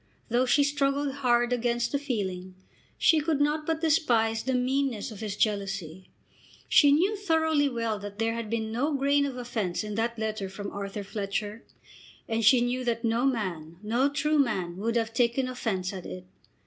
[0.29, 2.55] Though she struggled hard against the feeling,
[2.97, 6.09] she could not but despise the meanness of his jealousy.
[6.67, 10.49] She knew thoroughly well that there had been no grain of offence in that letter
[10.49, 11.63] from Arthur Fletcher,
[12.27, 16.25] and she knew that no man, no true man, would have taken offence at it.